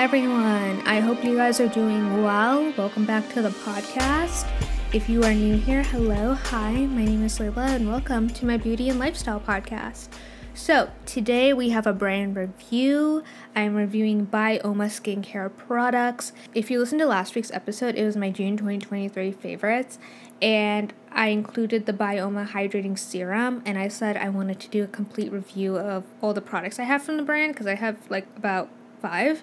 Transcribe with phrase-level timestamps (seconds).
[0.00, 0.80] Everyone.
[0.86, 2.72] I hope you guys are doing well.
[2.78, 4.48] Welcome back to the podcast.
[4.94, 8.56] If you are new here, hello, hi, my name is Laila, and welcome to my
[8.56, 10.08] beauty and lifestyle podcast.
[10.54, 13.22] So, today we have a brand review.
[13.54, 16.32] I'm reviewing Byoma skincare products.
[16.54, 19.98] If you listened to last week's episode, it was my June 2023 favorites,
[20.40, 24.86] and I included the Byoma Hydrating Serum, and I said I wanted to do a
[24.86, 28.26] complete review of all the products I have from the brand because I have like
[28.34, 28.70] about
[29.02, 29.42] five.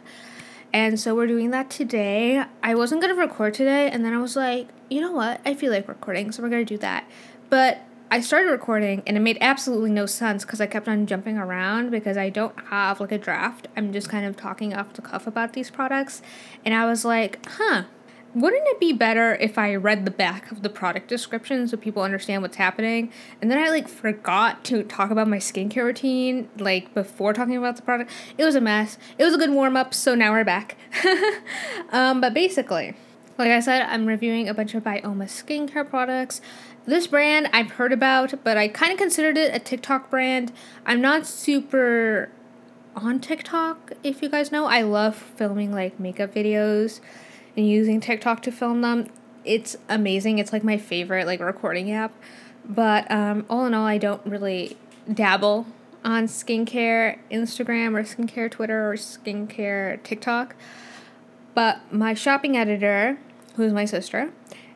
[0.73, 2.43] And so we're doing that today.
[2.61, 5.41] I wasn't going to record today, and then I was like, you know what?
[5.45, 7.09] I feel like recording, so we're going to do that.
[7.49, 11.37] But I started recording, and it made absolutely no sense because I kept on jumping
[11.37, 13.67] around because I don't have like a draft.
[13.75, 16.21] I'm just kind of talking off the cuff about these products.
[16.63, 17.83] And I was like, huh,
[18.35, 22.03] wouldn't it be better if I read the back of the product description so people
[22.03, 23.11] understand what's happening?
[23.41, 27.77] And then I like forgot to talk about my skincare routine like before talking about
[27.77, 28.11] the product.
[28.37, 28.97] It was a mess.
[29.17, 30.77] It was a good warm up, so now we're back.
[31.91, 32.95] um, but basically,
[33.37, 36.41] like I said, I'm reviewing a bunch of Byoma skincare products.
[36.85, 40.51] This brand I've heard about, but I kind of considered it a TikTok brand.
[40.85, 42.29] I'm not super
[42.95, 44.65] on TikTok, if you guys know.
[44.65, 46.99] I love filming like makeup videos
[47.57, 49.07] and using TikTok to film them.
[49.43, 50.39] It's amazing.
[50.39, 52.13] It's like my favorite like recording app.
[52.63, 54.77] But um, all in all, I don't really
[55.11, 55.65] dabble
[56.05, 60.55] on skincare Instagram or skincare Twitter or skincare TikTok.
[61.55, 63.17] But my shopping editor,
[63.55, 64.31] who's my sister,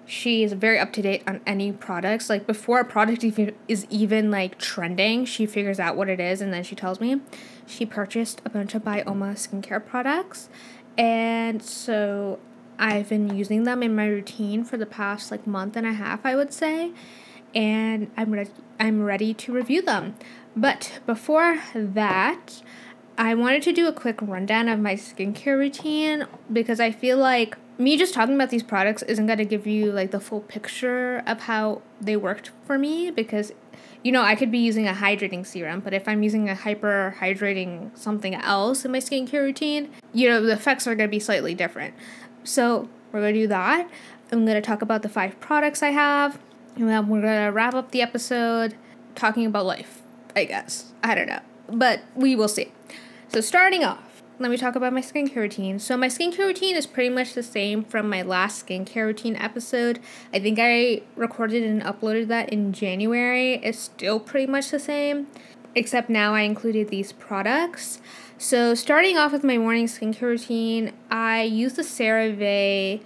[0.05, 2.29] she is very up to date on any products.
[2.29, 6.41] Like before a product even is even like trending, she figures out what it is
[6.41, 7.21] and then she tells me.
[7.67, 10.49] She purchased a bunch of Byoma skincare products,
[10.97, 12.39] and so
[12.81, 16.25] I've been using them in my routine for the past like month and a half,
[16.25, 16.91] I would say,
[17.53, 20.15] and I'm ready I'm ready to review them.
[20.55, 22.63] But before that,
[23.19, 27.55] I wanted to do a quick rundown of my skincare routine because I feel like
[27.77, 31.21] me just talking about these products isn't going to give you like the full picture
[31.27, 33.53] of how they worked for me because
[34.03, 37.15] you know, I could be using a hydrating serum, but if I'm using a hyper
[37.19, 41.19] hydrating something else in my skincare routine, you know, the effects are going to be
[41.19, 41.93] slightly different.
[42.43, 43.89] So we're gonna do that.
[44.31, 46.39] I'm gonna talk about the five products I have,
[46.75, 48.75] and then we're gonna wrap up the episode
[49.15, 50.01] talking about life.
[50.35, 52.71] I guess I don't know, but we will see.
[53.27, 55.77] So starting off, let me talk about my skincare routine.
[55.77, 59.99] So my skincare routine is pretty much the same from my last skincare routine episode.
[60.33, 63.55] I think I recorded and uploaded that in January.
[63.55, 65.27] It's still pretty much the same,
[65.75, 67.99] except now I included these products.
[68.37, 73.01] So, starting off with my morning skincare routine, I use the CeraVe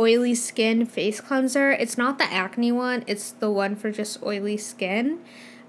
[0.00, 1.70] Oily Skin Face Cleanser.
[1.70, 5.20] It's not the acne one, it's the one for just oily skin.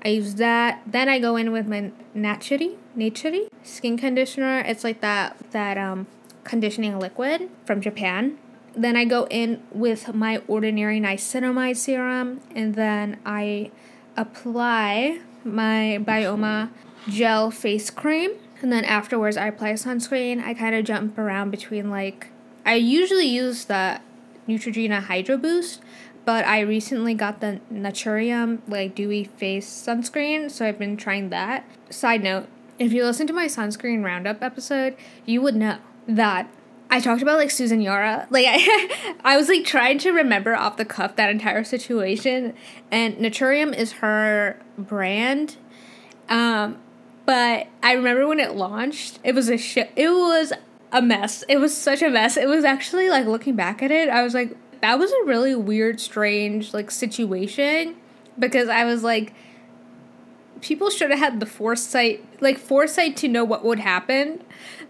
[0.04, 0.82] I use that.
[0.88, 4.60] Then I go in with my Naturie, Naturie skin conditioner.
[4.60, 6.08] It's like that that um
[6.44, 8.38] conditioning liquid from Japan.
[8.76, 13.70] Then I go in with my ordinary niacinamide serum and then I
[14.16, 16.70] apply my Byoma
[17.10, 18.32] gel face cream
[18.62, 20.44] and then afterwards, I apply sunscreen.
[20.44, 22.28] I kind of jump around between like,
[22.66, 24.00] I usually use the
[24.48, 25.82] Neutrogena Hydro Boost,
[26.26, 31.66] but I recently got the Naturium like dewy face sunscreen, so I've been trying that.
[31.90, 32.48] Side note,
[32.78, 35.78] if you listen to my sunscreen roundup episode, you would know
[36.08, 36.48] that
[36.92, 38.28] I talked about like Susan Yara.
[38.30, 42.54] Like I I was like trying to remember off the cuff that entire situation
[42.92, 45.56] and Naturium is her brand.
[46.30, 46.78] Um
[47.26, 49.92] but I remember when it launched, it was a shit.
[49.96, 50.52] It was
[50.92, 51.44] a mess.
[51.48, 52.36] It was such a mess.
[52.36, 55.56] It was actually like looking back at it, I was like, that was a really
[55.56, 57.96] weird, strange like situation
[58.38, 59.34] because I was like,
[60.62, 64.44] people should have had the foresight, like foresight to know what would happen,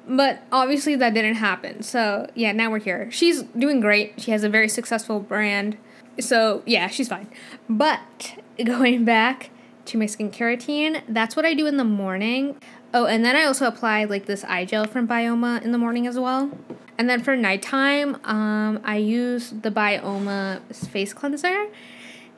[0.08, 1.84] but obviously that didn't happen.
[1.84, 3.10] So yeah, now we're here.
[3.12, 4.20] She's doing great.
[4.22, 5.78] She has a very successful brand.
[6.20, 7.28] So yeah, she's fine.
[7.70, 9.52] But going back
[9.86, 11.02] to my skincare routine.
[11.08, 12.56] That's what I do in the morning.
[12.94, 16.08] Oh, and then I also apply like this eye gel from Byoma in the morning
[16.08, 16.52] as well.
[16.98, 21.68] And then for nighttime, um, I use the Byoma face cleanser.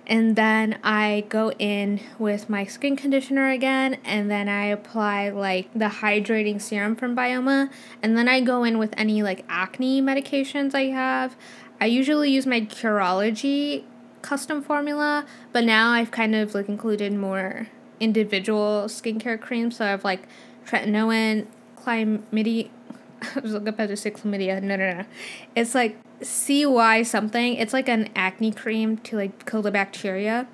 [0.05, 5.71] And then I go in with my skin conditioner again, and then I apply like
[5.73, 7.71] the hydrating serum from Byoma.
[8.01, 11.37] And then I go in with any like acne medications I have.
[11.79, 13.83] I usually use my Curology
[14.21, 17.67] custom formula, but now I've kind of like included more
[17.99, 19.77] individual skincare creams.
[19.77, 20.27] So I have like
[20.65, 21.47] tretinoin,
[21.77, 22.69] chlamydia.
[23.35, 24.61] I was about to chlamydia.
[24.61, 25.05] No, no, no.
[25.55, 27.55] It's like CY something.
[27.55, 30.47] It's like an acne cream to like kill the bacteria.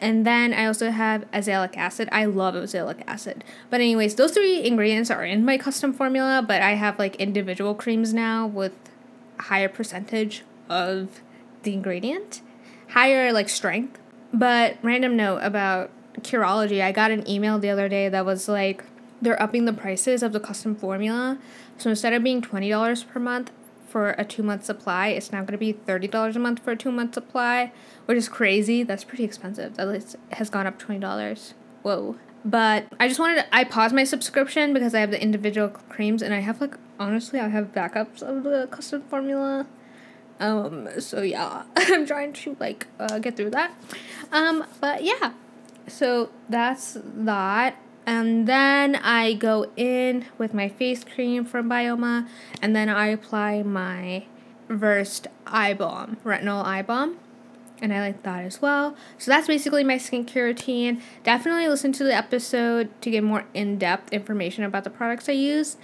[0.00, 2.08] And then I also have azelaic acid.
[2.10, 3.44] I love azelaic acid.
[3.70, 7.74] But anyways, those three ingredients are in my custom formula, but I have like individual
[7.74, 8.72] creams now with
[9.38, 11.20] a higher percentage of
[11.62, 12.40] the ingredient,
[12.88, 14.00] higher like strength.
[14.32, 18.84] But random note about Curology, I got an email the other day that was like
[19.22, 21.38] they're upping the prices of the custom formula.
[21.78, 23.52] So instead of being $20 per month
[23.88, 26.76] for a two month supply, it's now going to be $30 a month for a
[26.76, 27.72] two month supply,
[28.06, 28.82] which is crazy.
[28.82, 29.76] That's pretty expensive.
[29.76, 31.54] That least has gone up $20.
[31.82, 32.16] Whoa.
[32.44, 36.22] But I just wanted to, I paused my subscription because I have the individual creams
[36.22, 39.66] and I have like, honestly, I have backups of the custom formula.
[40.40, 43.72] Um, so yeah, I'm trying to like uh, get through that.
[44.32, 45.34] Um, but yeah,
[45.86, 47.76] so that's that.
[48.04, 52.28] And then I go in with my face cream from Byoma,
[52.60, 54.24] and then I apply my
[54.68, 57.18] Versed eye balm, retinol eye balm.
[57.80, 58.96] And I like that as well.
[59.18, 61.02] So that's basically my skincare routine.
[61.24, 65.32] Definitely listen to the episode to get more in depth information about the products I
[65.32, 65.76] use.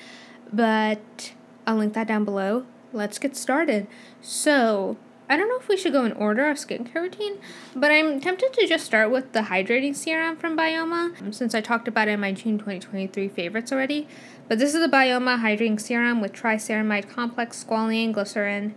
[0.53, 1.32] But
[1.67, 2.67] I'll link that down below.
[2.93, 3.88] Let's get started.
[4.23, 4.97] So,
[5.31, 7.39] I don't know if we should go in order of skincare routine,
[7.77, 11.87] but I'm tempted to just start with the hydrating serum from Byoma, since I talked
[11.87, 14.09] about it in my June 2023 favorites already.
[14.49, 18.75] But this is the Byoma Hydrating Serum with triceramide complex, squalene, glycerin.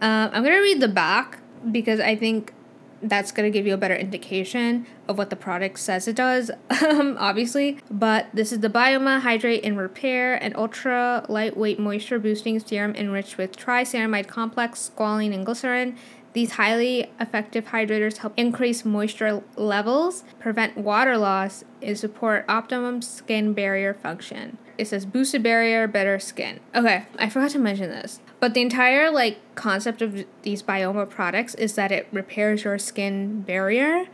[0.00, 1.38] Um, I'm going to read the back
[1.70, 2.52] because I think
[3.02, 6.50] that's going to give you a better indication of what the product says it does,
[6.82, 7.78] um, obviously.
[7.90, 13.38] But this is the Byoma Hydrate and Repair, an ultra lightweight moisture boosting serum enriched
[13.38, 15.96] with triceramide complex, squalene, and glycerin.
[16.36, 23.54] These highly effective hydrators help increase moisture levels, prevent water loss, and support optimum skin
[23.54, 24.58] barrier function.
[24.76, 26.60] It says boosted barrier, better skin.
[26.74, 28.20] Okay, I forgot to mention this.
[28.38, 33.40] But the entire like concept of these Byoma products is that it repairs your skin
[33.40, 34.04] barrier.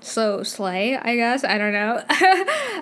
[0.00, 1.44] So slay, I guess.
[1.44, 2.02] I don't know.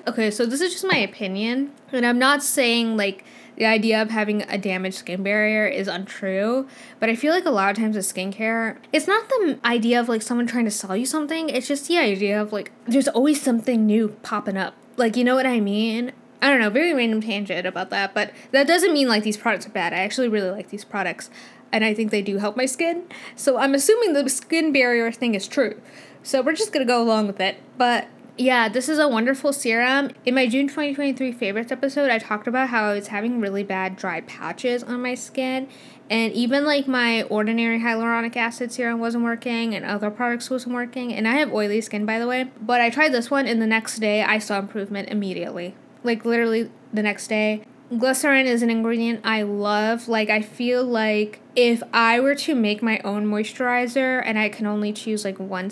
[0.09, 3.25] okay, so this is just my opinion, and I'm not saying like
[3.59, 6.69] the idea of having a damaged skin barrier is untrue,
[7.01, 10.09] but I feel like a lot of times with skincare, it's not the idea of
[10.09, 13.43] like someone trying to sell you something, it's just the idea of like there's always
[13.43, 14.75] something new popping up.
[14.97, 16.13] Like, you know what I mean?
[16.41, 19.67] I don't know, very random tangent about that, but that doesn't mean like these products
[19.67, 19.93] are bad.
[19.93, 21.29] I actually really like these products
[21.73, 23.05] and I think they do help my skin.
[23.35, 25.81] So I'm assuming the skin barrier thing is true.
[26.23, 27.61] So we're just gonna go along with it.
[27.77, 28.07] But
[28.39, 30.11] yeah, this is a wonderful serum.
[30.25, 33.97] In my June 2023 favorites episode, I talked about how I was having really bad
[33.97, 35.69] dry patches on my skin.
[36.09, 41.13] And even like my ordinary hyaluronic acid serum wasn't working and other products wasn't working.
[41.13, 42.51] And I have oily skin, by the way.
[42.61, 46.71] But I tried this one, and the next day I saw improvement immediately like literally
[46.93, 47.63] the next day.
[47.97, 50.09] Glycerin is an ingredient I love.
[50.09, 54.67] Like, I feel like if I were to make my own moisturizer and I can
[54.67, 55.71] only choose like one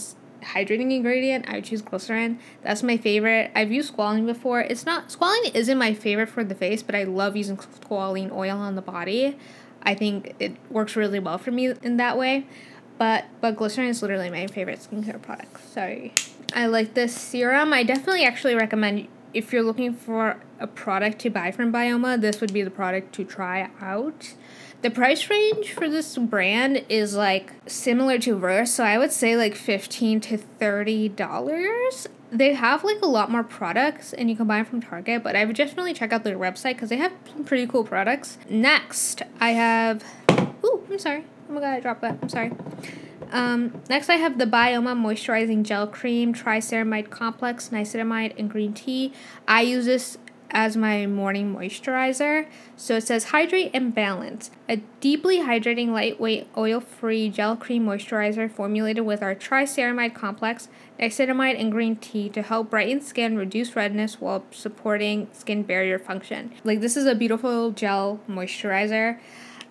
[0.54, 2.38] hydrating ingredient, I would choose glycerin.
[2.62, 3.50] That's my favorite.
[3.54, 4.60] I've used squalene before.
[4.60, 8.58] It's not, squalene isn't my favorite for the face, but I love using squalene oil
[8.58, 9.37] on the body.
[9.82, 12.46] I think it works really well for me in that way.
[12.98, 15.62] But but glycerin is literally my favorite skincare product.
[15.69, 16.14] Sorry.
[16.54, 17.72] I like this serum.
[17.72, 22.40] I definitely actually recommend if you're looking for a product to buy from Byoma, this
[22.40, 24.32] would be the product to try out.
[24.82, 29.37] The price range for this brand is like similar to Verse, so I would say
[29.37, 32.06] like fifteen to thirty dollars.
[32.30, 35.23] They have like a lot more products, and you can buy them from Target.
[35.23, 38.38] But I would definitely check out their website because they have some pretty cool products.
[38.49, 40.04] Next, I have.
[40.64, 41.25] Ooh, I'm sorry.
[41.49, 42.18] Oh my god, I dropped that.
[42.21, 42.52] I'm sorry.
[43.33, 49.12] Um, next, I have the Byoma Moisturizing Gel Cream, Triceramide Complex, Niacinamide, and Green Tea.
[49.49, 50.18] I use this
[50.50, 52.46] as my morning moisturizer.
[52.76, 54.50] So it says hydrate and balance.
[54.68, 60.68] A deeply hydrating, lightweight, oil free gel cream moisturizer formulated with our triceramide complex,
[61.00, 66.52] niacinamide, and green tea to help brighten skin, reduce redness while supporting skin barrier function.
[66.64, 69.18] Like, this is a beautiful gel moisturizer.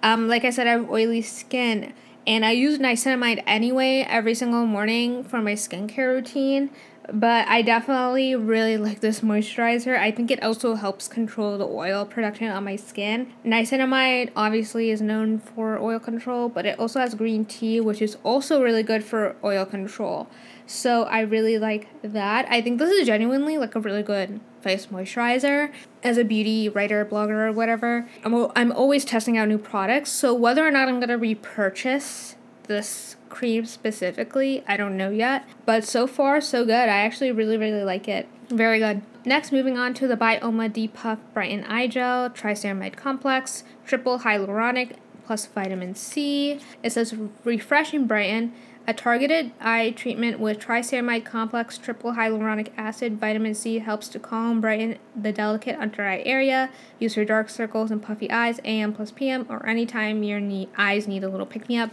[0.04, 1.94] Um, like I said, I have oily skin.
[2.28, 6.72] And I use niacinamide anyway every single morning for my skincare routine.
[7.12, 9.98] But I definitely really like this moisturizer.
[9.98, 13.32] I think it also helps control the oil production on my skin.
[13.46, 18.18] Niacinamide obviously is known for oil control, but it also has green tea, which is
[18.24, 20.28] also really good for oil control.
[20.68, 22.48] So I really like that.
[22.50, 25.72] I think this is genuinely like a really good face moisturizer.
[26.04, 30.10] As a beauty writer, blogger, or whatever, I'm, I'm always testing out new products.
[30.10, 35.46] So whether or not I'm gonna repurchase this cream specifically, I don't know yet.
[35.66, 36.90] But so far, so good.
[36.90, 38.28] I actually really, really like it.
[38.50, 39.02] Very good.
[39.26, 45.46] Next, moving on to the Byoma Depuff Brighten Eye Gel, Triceramide Complex, Triple Hyaluronic plus
[45.48, 46.60] vitamin C.
[46.84, 48.54] It says refresh and brighten
[48.88, 54.62] A targeted eye treatment with triceramide complex triple hyaluronic acid vitamin C helps to calm,
[54.62, 56.70] brighten the delicate under eye area.
[57.00, 61.08] Use for dark circles and puffy eyes, AM plus PM, or anytime your knee, eyes
[61.08, 61.90] need a little pick me up.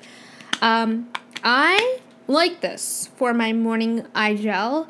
[0.60, 1.08] Um,
[1.42, 4.88] I like this for my morning eye gel.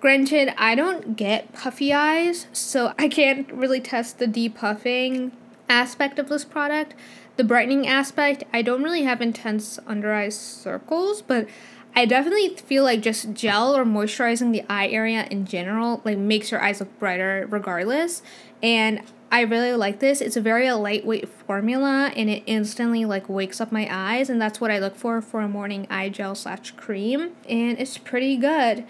[0.00, 5.32] Granted, I don't get puffy eyes, so I can't really test the depuffing
[5.68, 6.94] aspect of this product
[7.40, 11.48] the brightening aspect, I don't really have intense under eye circles, but
[11.96, 16.50] I definitely feel like just gel or moisturizing the eye area in general like makes
[16.50, 18.22] your eyes look brighter regardless.
[18.62, 19.00] And
[19.32, 20.20] I really like this.
[20.20, 24.60] It's a very lightweight formula and it instantly like wakes up my eyes and that's
[24.60, 28.84] what I look for for a morning eye gel slash cream and it's pretty good.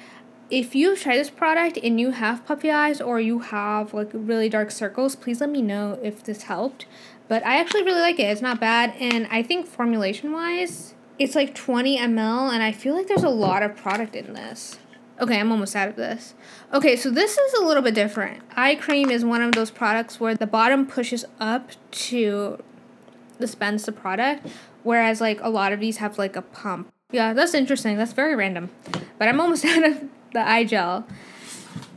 [0.50, 4.48] If you try this product and you have puppy eyes or you have like really
[4.48, 6.86] dark circles, please let me know if this helped.
[7.28, 8.24] But I actually really like it.
[8.24, 8.94] It's not bad.
[8.98, 12.52] And I think formulation wise, it's like 20 ml.
[12.52, 14.78] And I feel like there's a lot of product in this.
[15.20, 16.34] Okay, I'm almost out of this.
[16.72, 18.42] Okay, so this is a little bit different.
[18.56, 22.62] Eye cream is one of those products where the bottom pushes up to
[23.38, 24.46] dispense the product,
[24.82, 26.88] whereas like a lot of these have like a pump.
[27.12, 27.98] Yeah, that's interesting.
[27.98, 28.70] That's very random.
[29.18, 31.06] But I'm almost out of the eye gel.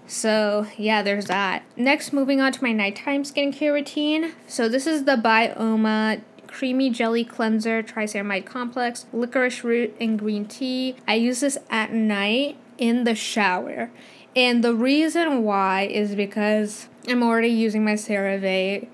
[0.05, 1.63] So, yeah, there's that.
[1.77, 4.33] Next, moving on to my nighttime skincare routine.
[4.47, 10.97] So, this is the Byoma Creamy Jelly Cleanser Triceramide Complex, Licorice Root, and Green Tea.
[11.07, 13.91] I use this at night in the shower.
[14.35, 18.87] And the reason why is because I'm already using my CeraVe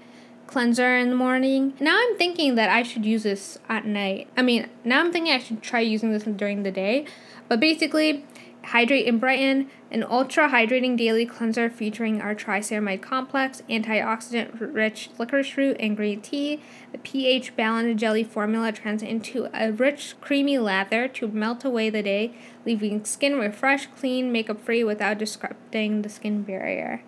[0.48, 1.74] cleanser in the morning.
[1.80, 4.28] Now I'm thinking that I should use this at night.
[4.36, 7.06] I mean, now I'm thinking I should try using this during the day.
[7.48, 8.26] But basically,
[8.64, 15.58] Hydrate and Brighten, an ultra hydrating daily cleanser featuring our triceramide complex, antioxidant rich licorice
[15.58, 16.62] root, and green tea.
[16.92, 22.04] The pH balanced jelly formula turns into a rich, creamy lather to melt away the
[22.04, 22.34] day,
[22.66, 27.02] leaving skin refreshed, clean, makeup free without disrupting the skin barrier.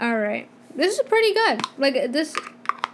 [0.00, 1.62] Alright, this is pretty good.
[1.76, 2.34] Like, this,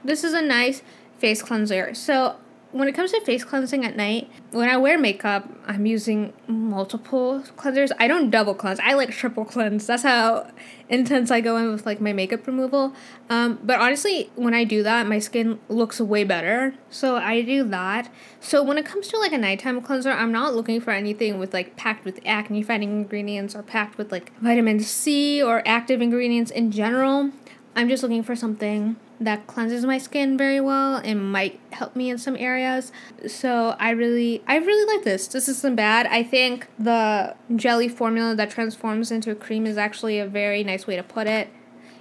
[0.05, 0.83] this is a nice
[1.19, 1.95] face cleanser.
[1.95, 2.37] So,
[2.73, 7.43] when it comes to face cleansing at night, when I wear makeup, I'm using multiple
[7.57, 7.91] cleansers.
[7.99, 8.79] I don't double cleanse.
[8.81, 9.87] I like triple cleanse.
[9.87, 10.51] That's how
[10.89, 12.95] intense I go in with like my makeup removal.
[13.31, 16.75] Um, but honestly, when I do that, my skin looks way better.
[16.91, 18.13] So I do that.
[18.41, 21.55] So when it comes to like a nighttime cleanser, I'm not looking for anything with
[21.55, 26.51] like packed with acne fighting ingredients or packed with like vitamin C or active ingredients
[26.51, 27.31] in general.
[27.75, 32.11] I'm just looking for something that cleanses my skin very well and might help me
[32.11, 32.93] in some areas.
[33.27, 35.27] So I really I really like this.
[35.27, 36.07] This isn't bad.
[36.07, 40.87] I think the jelly formula that transforms into a cream is actually a very nice
[40.87, 41.49] way to put it.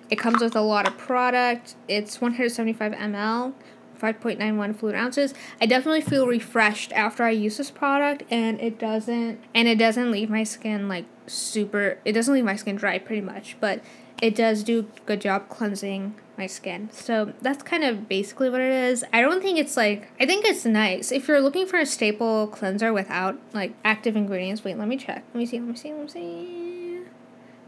[0.09, 1.75] It comes with a lot of product.
[1.87, 3.53] It's 175 ml,
[3.99, 5.33] 5.91 fluid ounces.
[5.61, 10.11] I definitely feel refreshed after I use this product and it doesn't and it doesn't
[10.11, 13.81] leave my skin like super it doesn't leave my skin dry pretty much, but
[14.21, 16.89] it does do a good job cleansing my skin.
[16.91, 19.03] So that's kind of basically what it is.
[19.13, 21.11] I don't think it's like I think it's nice.
[21.11, 25.23] If you're looking for a staple cleanser without like active ingredients, wait, let me check.
[25.33, 27.01] Let me see, let me see, let me see.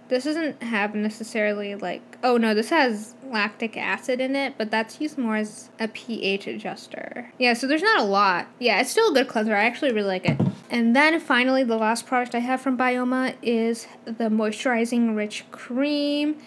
[0.10, 5.00] This doesn't have necessarily like oh no, this has lactic acid in it, but that's
[5.00, 7.32] used more as a pH adjuster.
[7.38, 8.48] Yeah, so there's not a lot.
[8.58, 9.56] Yeah, it's still a good cleanser.
[9.56, 10.42] I actually really like it.
[10.72, 16.38] And then finally, the last product I have from Byoma is the Moisturizing Rich Cream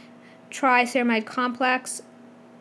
[0.50, 2.02] Triceramide Complex.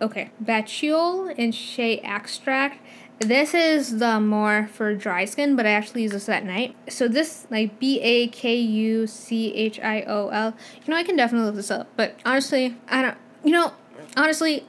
[0.06, 2.80] Okay, Bakuchiol and Shea Extract.
[3.18, 6.76] This is the more for dry skin, but I actually use this at night.
[6.88, 10.54] So this like B A K U C H I O L.
[10.86, 13.18] You know, I can definitely look this up, but honestly, I don't.
[13.44, 13.74] You know,
[14.16, 14.68] honestly,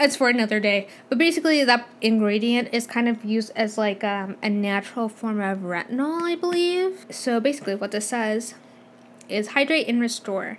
[0.00, 0.88] it's for another day.
[1.08, 5.58] But basically, that ingredient is kind of used as like um, a natural form of
[5.58, 7.06] retinol, I believe.
[7.10, 8.54] So basically, what this says
[9.28, 10.58] is hydrate and restore.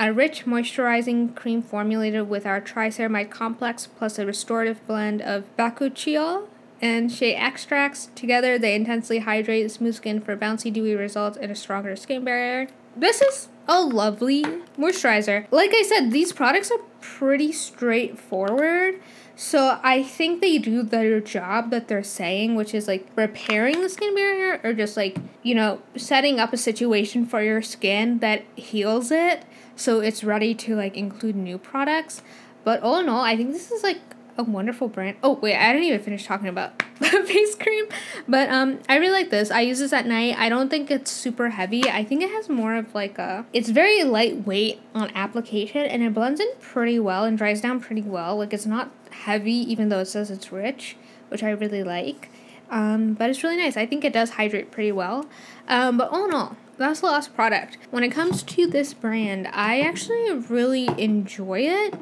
[0.00, 6.46] A rich moisturizing cream formulated with our triceramide complex plus a restorative blend of bakuchiol
[6.80, 8.08] and shea extracts.
[8.14, 12.68] Together, they intensely hydrate smooth skin for bouncy, dewy results and a stronger skin barrier.
[12.96, 14.44] This is a lovely
[14.78, 15.46] moisturizer.
[15.50, 19.00] Like I said, these products are pretty straightforward.
[19.40, 23.88] So I think they do their job that they're saying, which is like repairing the
[23.88, 28.42] skin barrier or just like, you know, setting up a situation for your skin that
[28.56, 29.44] heals it
[29.76, 32.20] so it's ready to like include new products.
[32.64, 34.00] But all in all, I think this is like
[34.36, 35.16] a wonderful brand.
[35.22, 37.86] Oh wait, I didn't even finish talking about the face cream,
[38.26, 39.50] but um, I really like this.
[39.52, 40.36] I use this at night.
[40.36, 41.88] I don't think it's super heavy.
[41.88, 43.46] I think it has more of like a.
[43.52, 48.02] It's very lightweight on application, and it blends in pretty well and dries down pretty
[48.02, 48.36] well.
[48.36, 50.96] Like it's not heavy, even though it says it's rich,
[51.28, 52.30] which I really like.
[52.70, 53.76] Um, but it's really nice.
[53.76, 55.26] I think it does hydrate pretty well.
[55.68, 57.78] Um, but all in all, that's the last product.
[57.90, 61.94] When it comes to this brand, I actually really enjoy it.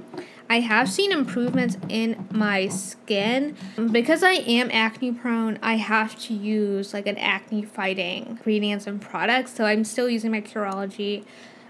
[0.48, 3.56] I have seen improvements in my skin.
[3.90, 9.00] Because I am acne prone, I have to use like an acne fighting ingredients and
[9.00, 9.54] products.
[9.54, 11.24] So I'm still using my Curology,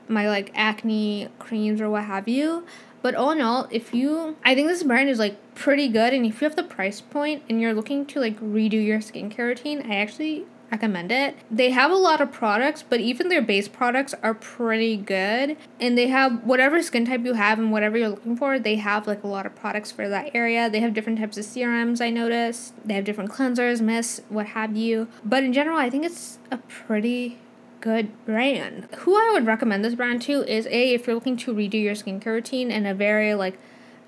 [0.08, 2.66] my like acne creams or what have you.
[3.02, 6.12] But all in all, if you, I think this brand is like pretty good.
[6.12, 9.46] And if you have the price point and you're looking to like redo your skincare
[9.46, 11.36] routine, I actually recommend it.
[11.50, 15.56] They have a lot of products, but even their base products are pretty good.
[15.80, 19.06] And they have whatever skin type you have and whatever you're looking for, they have
[19.06, 20.68] like a lot of products for that area.
[20.68, 22.74] They have different types of serums, I noticed.
[22.84, 25.08] They have different cleansers, mists, what have you.
[25.24, 27.38] But in general, I think it's a pretty
[27.86, 28.88] good brand.
[28.98, 31.94] Who I would recommend this brand to is A, if you're looking to redo your
[31.94, 33.56] skincare routine in a very like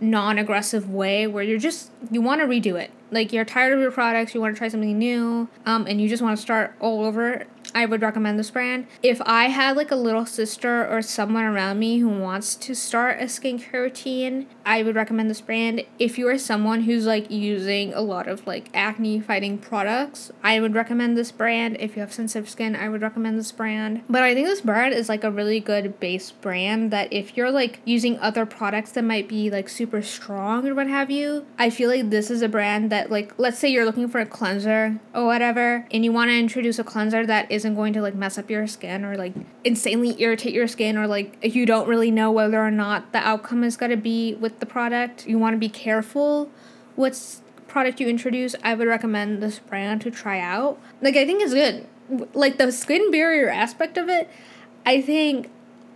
[0.01, 3.91] non-aggressive way where you're just you want to redo it like you're tired of your
[3.91, 7.05] products you want to try something new um, and you just want to start all
[7.05, 7.45] over
[7.75, 8.87] I would recommend this brand.
[9.03, 13.21] If I had like a little sister or someone around me who wants to start
[13.21, 15.85] a skincare routine, I would recommend this brand.
[15.99, 20.61] If you are someone who's like using a lot of like acne fighting products, I
[20.61, 21.77] would recommend this brand.
[21.81, 24.03] If you have sensitive skin, I would recommend this brand.
[24.09, 27.51] But I think this brand is like a really good base brand that if you're
[27.51, 31.71] like using other products that might be like super strong or what have you, I
[31.71, 34.99] feel like this is a brand that like let's say you're looking for a cleanser
[35.15, 38.39] or whatever and you want to introduce a cleanser that isn't going to like mess
[38.39, 39.35] up your skin or like
[39.65, 43.65] insanely irritate your skin or like you don't really know whether or not the outcome
[43.65, 45.27] is going to be with the product.
[45.27, 46.51] You want to be careful
[46.97, 48.55] what product you introduce.
[48.63, 50.79] I would recommend this brand to try out.
[51.03, 51.87] Like i think it's good.
[52.33, 54.31] Like the skin barrier aspect of it
[54.87, 55.51] i think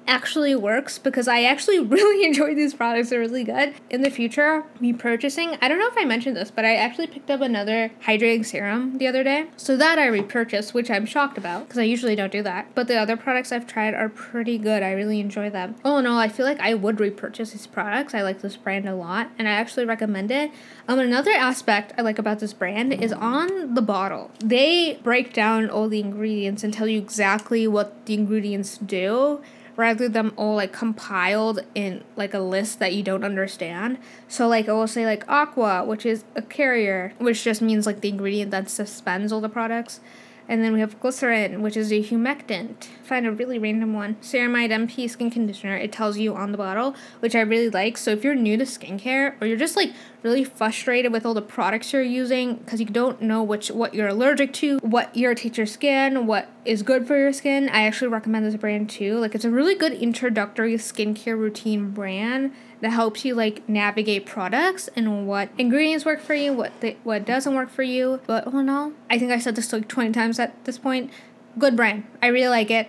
[0.06, 3.10] actually works because I actually really enjoy these products.
[3.10, 3.74] They're really good.
[3.90, 7.06] In the future, me purchasing, I don't know if I mentioned this, but I actually
[7.06, 9.46] picked up another hydrating serum the other day.
[9.56, 12.74] So that I repurchased, which I'm shocked about because I usually don't do that.
[12.74, 14.82] But the other products I've tried are pretty good.
[14.82, 15.76] I really enjoy them.
[15.84, 18.14] All in all, I feel like I would repurchase these products.
[18.14, 20.50] I like this brand a lot and I actually recommend it.
[20.88, 24.30] Um, another aspect I like about this brand is on the bottle.
[24.40, 29.40] They break down all the ingredients and tell you exactly what the ingredients do
[29.76, 33.98] rather than all like compiled in like a list that you don't understand.
[34.28, 38.00] So like I will say like aqua, which is a carrier, which just means like
[38.00, 40.00] the ingredient that suspends all the products.
[40.48, 42.88] And then we have glycerin, which is a humectant.
[43.04, 44.16] Find a really random one.
[44.16, 45.76] Ceramide MP skin conditioner.
[45.76, 47.96] It tells you on the bottle, which I really like.
[47.96, 51.42] So if you're new to skincare or you're just like really frustrated with all the
[51.42, 55.66] products you're using because you don't know which what you're allergic to, what irritates your
[55.66, 59.18] skin, what is good for your skin, I actually recommend this brand too.
[59.18, 64.88] Like it's a really good introductory skincare routine brand that helps you like navigate products
[64.94, 68.20] and what ingredients work for you, what the, what doesn't work for you.
[68.26, 71.10] But oh no, I think I said this like 20 times at this point.
[71.58, 72.04] Good brand.
[72.22, 72.88] I really like it.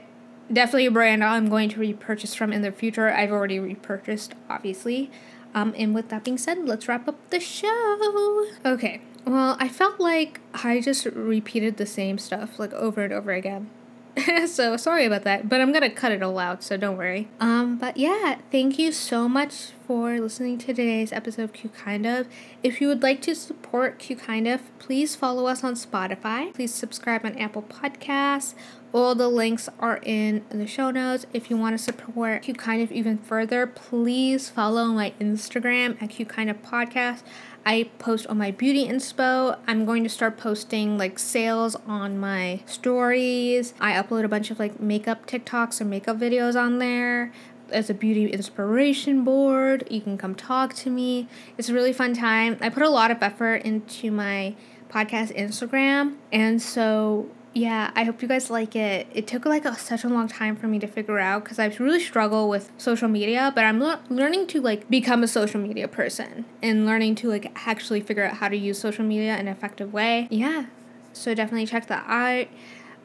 [0.52, 3.10] Definitely a brand I'm going to repurchase from in the future.
[3.10, 5.10] I've already repurchased, obviously.
[5.56, 8.48] Um, and with that being said, let's wrap up the show.
[8.66, 9.02] Okay.
[9.26, 13.70] Well, I felt like I just repeated the same stuff like over and over again.
[14.48, 17.30] so sorry about that, but I'm gonna cut it all out, so don't worry.
[17.40, 22.06] Um, but yeah, thank you so much for listening to today's episode of Cute Kind
[22.06, 22.28] of.
[22.62, 26.54] If you would like to support Cute Kind of, please follow us on Spotify.
[26.54, 28.54] Please subscribe on Apple Podcasts.
[28.94, 31.26] All the links are in the show notes.
[31.34, 36.12] If you want to support Cute Kind of even further, please follow my Instagram at
[36.12, 37.24] Cute Kind of Podcast.
[37.66, 39.58] I post on my beauty inspo.
[39.66, 43.74] I'm going to start posting like sales on my stories.
[43.80, 47.34] I upload a bunch of like makeup TikToks or makeup videos on there
[47.72, 49.88] as a beauty inspiration board.
[49.90, 51.28] You can come talk to me.
[51.58, 52.58] It's a really fun time.
[52.62, 54.54] I put a lot of effort into my
[54.88, 59.08] podcast Instagram, and so yeah, I hope you guys like it.
[59.14, 61.68] It took like a, such a long time for me to figure out because I
[61.80, 65.88] really struggle with social media, but I'm le- learning to like become a social media
[65.88, 69.48] person and learning to like actually figure out how to use social media in an
[69.50, 70.28] effective way.
[70.32, 70.66] Yeah,
[71.14, 72.48] so definitely check that out.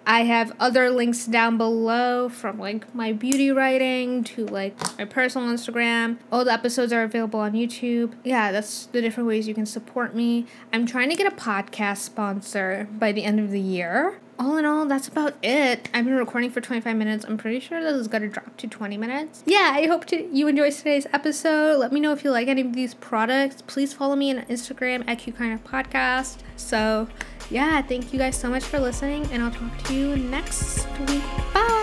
[0.06, 5.48] I have other links down below from like my beauty writing to like my personal
[5.48, 6.16] Instagram.
[6.32, 8.14] All the episodes are available on YouTube.
[8.24, 10.46] Yeah, that's the different ways you can support me.
[10.72, 14.64] I'm trying to get a podcast sponsor by the end of the year all in
[14.64, 15.88] all, that's about it.
[15.92, 17.24] I've been recording for 25 minutes.
[17.24, 19.42] I'm pretty sure this is going to drop to 20 minutes.
[19.46, 21.78] Yeah, I hope to, you enjoyed today's episode.
[21.78, 23.62] Let me know if you like any of these products.
[23.66, 26.38] Please follow me on Instagram at Cute Kind of Podcast.
[26.56, 27.08] So,
[27.50, 31.22] yeah, thank you guys so much for listening, and I'll talk to you next week.
[31.54, 31.77] Bye.